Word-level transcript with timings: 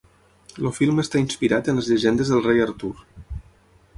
El 0.53 0.69
film 0.77 1.01
està 1.03 1.19
inspirat 1.23 1.69
en 1.73 1.77
les 1.79 1.91
llegendes 1.91 2.33
del 2.35 2.43
rei 2.47 2.65
Artur. 2.67 2.93